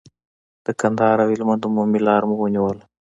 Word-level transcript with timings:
د 0.65 0.67
کندهار 0.79 1.17
او 1.23 1.29
هلمند 1.33 1.67
عمومي 1.67 1.99
لار 2.07 2.21
مو 2.29 2.35
ونیوله. 2.39 2.83